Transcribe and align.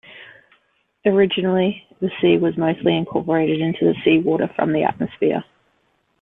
Originally, 1.05 1.85
the 1.99 2.09
C 2.19 2.39
was 2.39 2.57
mostly 2.57 2.97
incorporated 2.97 3.59
into 3.61 3.85
the 3.85 3.93
seawater 4.03 4.47
from 4.55 4.73
the 4.73 4.81
atmosphere. 4.81 5.43